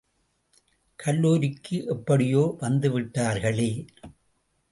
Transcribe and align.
கல்லூரிக்கு 0.99 1.85
எப்படியோ 1.85 2.57
வந்துவிட்டார்களே! 2.61 3.71